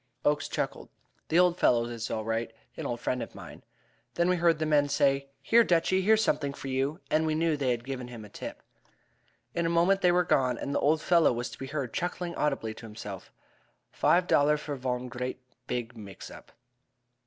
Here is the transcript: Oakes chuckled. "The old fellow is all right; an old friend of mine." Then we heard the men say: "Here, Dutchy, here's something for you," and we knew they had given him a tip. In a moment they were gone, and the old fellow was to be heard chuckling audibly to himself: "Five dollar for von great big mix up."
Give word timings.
Oakes 0.25 0.47
chuckled. 0.47 0.89
"The 1.27 1.37
old 1.37 1.59
fellow 1.59 1.85
is 1.85 2.09
all 2.09 2.25
right; 2.25 2.51
an 2.75 2.87
old 2.87 2.99
friend 2.99 3.21
of 3.21 3.35
mine." 3.35 3.63
Then 4.15 4.29
we 4.29 4.37
heard 4.37 4.57
the 4.57 4.65
men 4.65 4.89
say: 4.89 5.29
"Here, 5.43 5.63
Dutchy, 5.63 6.01
here's 6.01 6.23
something 6.23 6.55
for 6.55 6.69
you," 6.69 6.99
and 7.11 7.23
we 7.23 7.35
knew 7.35 7.55
they 7.55 7.69
had 7.69 7.83
given 7.83 8.07
him 8.07 8.25
a 8.25 8.29
tip. 8.29 8.63
In 9.53 9.67
a 9.67 9.69
moment 9.69 10.01
they 10.01 10.11
were 10.11 10.23
gone, 10.23 10.57
and 10.57 10.73
the 10.73 10.79
old 10.79 11.03
fellow 11.03 11.31
was 11.31 11.51
to 11.51 11.59
be 11.59 11.67
heard 11.67 11.93
chuckling 11.93 12.33
audibly 12.33 12.73
to 12.73 12.85
himself: 12.87 13.31
"Five 13.91 14.25
dollar 14.25 14.57
for 14.57 14.75
von 14.75 15.07
great 15.07 15.39
big 15.67 15.95
mix 15.95 16.31
up." 16.31 16.51